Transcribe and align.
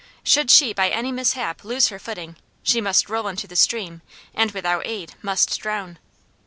Should 0.23 0.49
she 0.49 0.73
by 0.73 0.89
any 0.89 1.11
mishap 1.11 1.63
lose 1.63 1.89
her 1.89 1.99
footing, 1.99 2.35
she 2.63 2.81
must 2.81 3.07
roll 3.07 3.27
into 3.27 3.45
the 3.45 3.55
stream, 3.55 4.01
and, 4.33 4.49
without 4.49 4.81
aid, 4.87 5.13
must 5.21 5.59
drown. 5.59 5.99